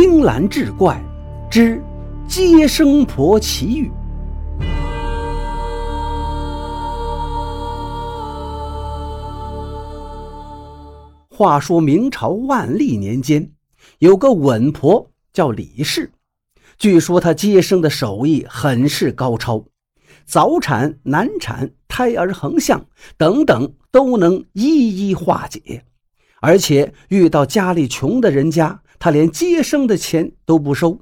[0.00, 0.96] 青蓝志怪
[1.50, 1.82] 之
[2.28, 3.90] 接生婆奇遇。
[11.28, 13.50] 话说明朝万历年间，
[13.98, 16.12] 有个稳婆叫李氏，
[16.78, 19.64] 据说她接生的手艺很是高超，
[20.24, 22.86] 早产、难产、胎儿横向
[23.16, 25.82] 等等都能一一化解，
[26.40, 28.80] 而且遇到家里穷的人家。
[29.00, 31.00] 他连接生的钱都不收，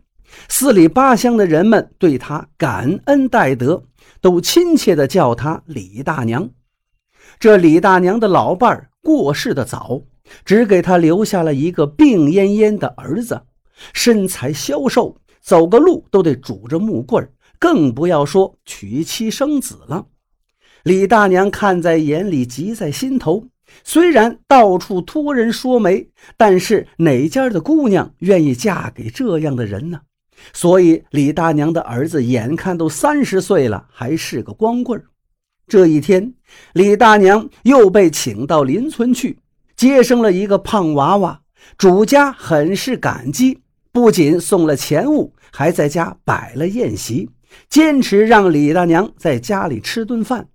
[0.50, 3.84] 四里八乡的人们对他感恩戴德，
[4.20, 6.50] 都亲切地叫他李大娘。
[7.40, 10.02] 这李大娘的老伴儿过世的早，
[10.45, 13.40] 只给他留下了一个病恹恹的儿子，
[13.95, 20.04] 身材消瘦，走个路都得拄着木棍儿更不要说娶妻生子了。
[20.82, 23.48] 李大娘看在眼里，急在心头。
[23.84, 30.00] 虽然到处托人说媒，但是哪家的姑娘愿意嫁给这样的人呢？
[30.52, 35.02] 所以李大娘的儿子眼看都三十岁了，还是个光棍
[35.66, 36.34] 这一天，
[36.74, 39.38] 李大娘又被请到邻村去
[39.74, 41.40] 接生了一个胖娃娃，
[41.76, 43.58] 主家很是感激，
[43.90, 47.30] 不仅送了钱物，还在家摆了宴席，
[47.68, 50.48] 坚持让李大娘在家里吃顿饭。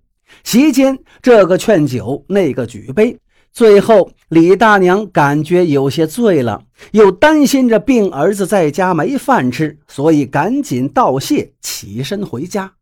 [0.44, 3.16] 席间，这个劝酒，那个举杯，
[3.52, 12.72] 最后李大娘感觉有些醉了，又担心着病儿子在家没饭吃，所以赶紧道谢，起身回家。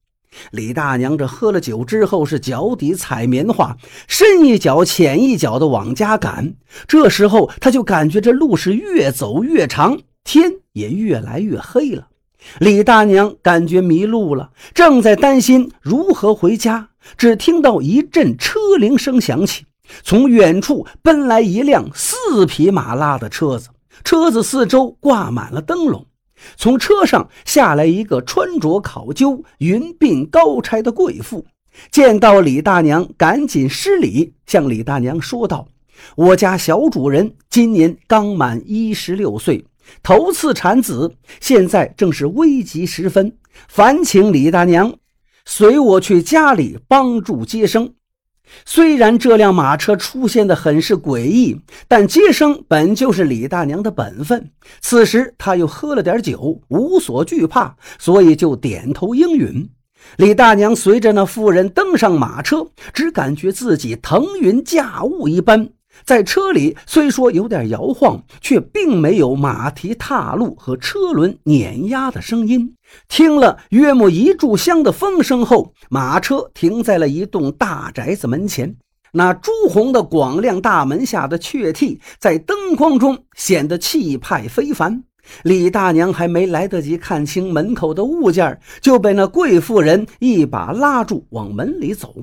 [0.53, 6.55] 李大娘这喝了酒之后，是脚底踩棉花，深一脚浅一脚的往家赶。
[6.87, 12.07] 这时候，她就感觉这路是越走越长，天也越来越黑了。
[12.59, 16.89] 李大娘感觉迷路了，正在担心如何回家。
[17.17, 19.65] 只听到一阵车铃声响起，
[20.03, 23.71] 从远处奔来一辆四匹马拉的车子，
[24.05, 26.07] 车子四周挂满了灯笼。
[26.57, 31.45] 从车上下来一个穿着考究、云鬓高钗的贵妇，
[31.91, 35.69] 见到李大娘，赶紧施礼，向李大娘说道
[36.17, 39.65] ：“我家小主人今年刚满一十六岁，
[40.03, 43.37] 头次产子，现在正是危急时分，
[43.69, 44.95] 烦请李大娘。”
[45.47, 47.95] 随我去家里帮助接生。
[48.65, 54.51] 虽然这辆马车出现的很是诡异，但接生本就是李大娘的本分。
[54.81, 59.69] 此时他又喝了点酒，无所惧怕，所以就点头应允。
[60.17, 65.71] 李大娘随着那妇人登上马车，只感觉自己腾云驾雾一般。
[66.05, 72.75] 在车里虽说有点摇晃，却并没有马蹄踏路和车轮碾压的声音。
[73.09, 78.77] 听了约莫一炷香的风声后，马车停在了一栋大宅子门前。
[79.13, 85.03] 那朱红的广亮大门下的雀替，在灯光中显得气派非凡。
[85.43, 92.15] 李大娘还没来得及看清门口的物件，就被那贵妇人一把拉住，往门里走。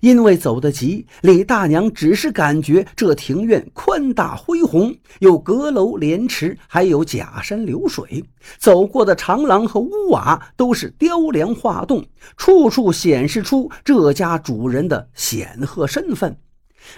[0.00, 8.24] 因为走得急，李大娘只是感觉这庭院宽大恢宏，有阁楼莲池，还有假山流水。
[8.58, 12.04] 走过的长廊和屋瓦都是雕梁画栋，
[12.36, 16.36] 处处显示出这家主人的显赫身份。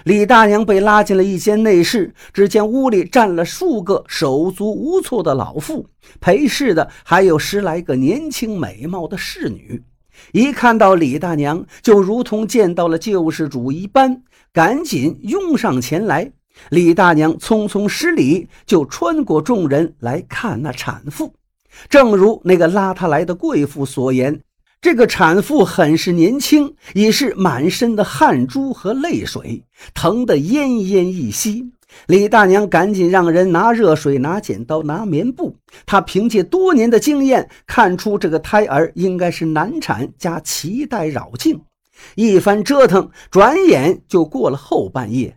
[0.03, 5.87] 李大娘被拉进了一间内室，只见屋里站了数个手足无措的老妇，
[6.19, 9.83] 陪侍的还有十来个年轻美貌的侍女。
[10.31, 16.31] 一看到李大娘，就如同见到了救世主一般，赶紧拥上前来。
[16.69, 21.33] 李大娘匆匆施礼，就穿过众人来看那产妇。
[21.87, 24.41] 正如那个拉她来的贵妇所言，
[24.81, 31.69] 这个产妇很是年轻，已是满身的汗珠和泪水，疼得奄奄一息。
[32.07, 35.57] 李大娘赶紧让人拿热水、拿剪刀、拿棉布。
[35.85, 41.59] 她凭借多年的经验，看出这个胎儿应该是难产加脐带绕颈。
[42.15, 45.35] 一番折腾，转眼就过了后半夜。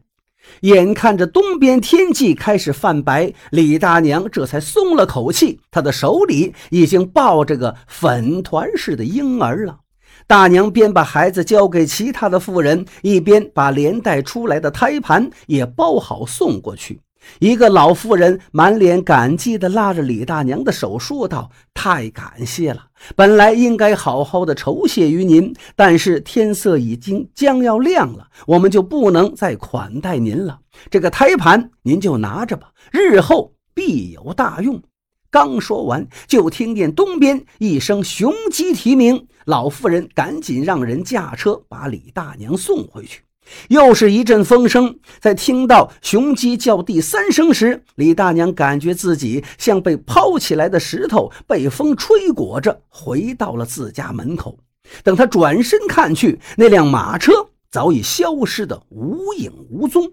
[0.61, 5.61] 眼看着东边天际开始泛白，李大娘这才松了口气。
[5.71, 9.79] 她的手里已经抱着个粉团似的婴儿了。
[10.27, 17.01] 大娘边把孩子交给其他的妇人，一边把连带出来的胎盘也包好送过去。
[17.39, 22.87] 一个老妇人满脸感激地拉着李大娘的手说道：“太感谢了！
[23.17, 30.61] 本来应该好好的酬谢于您，但是天色已经将要亮了，我们就不能再款待您了。
[30.91, 34.83] 这个胎盘您就拿着吧，日后必有大用。”
[35.31, 43.23] 刚说完，就听见东边一声雄鸡啼鸣，老妇人赶紧让人驾车把李大娘送回去。
[43.69, 54.59] 又是一阵风声，在听到雄鸡叫第三声时，李大娘感觉自己像被抛起来的石头，被风吹裹着，回到了自家门口。
[55.05, 57.33] 等她转身看去，那辆马车
[57.71, 60.11] 早已消失得无影无踪。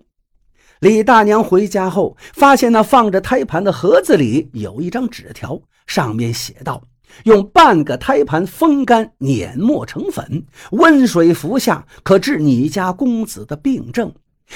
[0.80, 6.82] 李大娘回家后，发现那放着胎盘的盒子里有一张纸条，上面写道。
[7.24, 14.12] 用半个胎盘风干碾磨成粉，温水服下，可治你家公子的病症。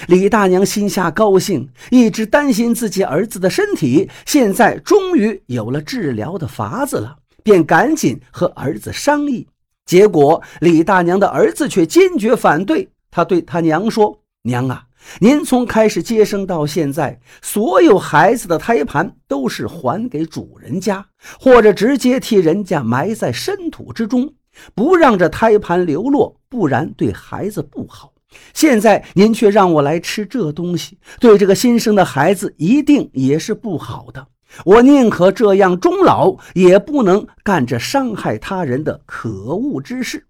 [0.08, 9.48] 李大娘心下高兴，一直担心自己儿子的身体，现在终于有了治疗的法子了，便赶紧和儿子商议。
[9.86, 14.84] 结果李大娘的儿子却坚决反对，他对他娘说：“娘啊。”
[15.20, 21.06] 您从开始接生到现在，所有孩子的胎盘都是还给主人家，
[21.40, 24.34] 或者直接替人家埋在深土之中，
[24.74, 28.12] 不让这胎盘流落，不然对孩子不好。
[28.54, 34.26] 现在您却让我来吃这东西，对这个新生的孩子一定也是不好的。
[34.66, 40.26] 我宁可这样终老，也不能干这伤害他人的可恶之事。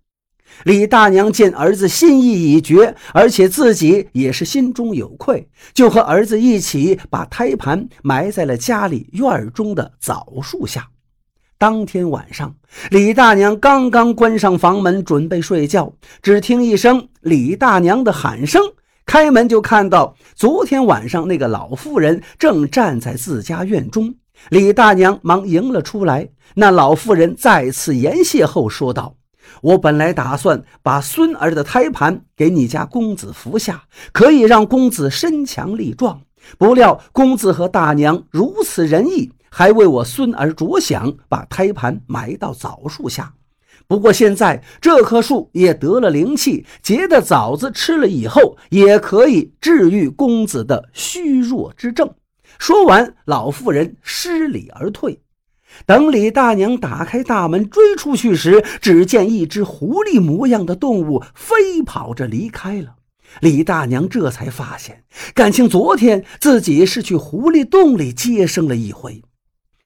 [0.63, 10.87] 李大娘见儿子心意已决，而且自己也是心中有愧，就和儿子一起把胎盘埋在了家里院中的枣树下。
[11.57, 12.55] 当天晚上，
[12.89, 18.61] 李大娘刚刚关上房门，准备睡觉，只听一声李大娘的喊声，
[19.05, 24.13] 开门就看到昨天晚上那个老妇人正站在自家院中。
[24.49, 29.15] 李大娘忙迎了出来，那老妇人再次言谢后说道。
[29.61, 36.21] 我本来打算把孙儿的胎盘给你家公子服下，可以让公子身强力壮。
[36.57, 43.33] 不料公子和大娘如此仁义，还为我孙儿着想，把胎盘埋到枣树下。
[43.87, 52.09] 不过现在这棵树也得了灵气，结的枣子吃了以后，也可以治愈公子的虚弱之症。
[52.59, 55.22] 说完，老妇人失礼而退。
[55.85, 62.95] 等李大娘打开大门追出去时，只见一只狐狸模样的动物飞跑着离开了。
[63.39, 65.03] 李大娘这才发现，
[65.33, 69.21] 感情昨天自己是去狐狸洞里接生了一回。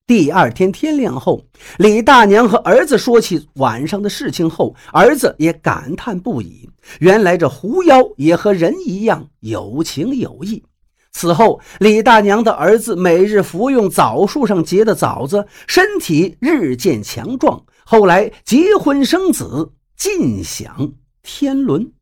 [0.06, 1.46] 第二天天亮后，
[1.78, 6.70] 李大娘和儿子说起晚上的事情后，儿子也感叹不已。
[7.00, 10.64] 原来这狐妖也和人一样有情有义。
[11.18, 17.64] 此后，李大娘的儿子每日服用枣树上结的枣子，身体日渐强壮。
[17.84, 20.94] 后来结婚生子，尽享
[21.24, 21.97] 天伦。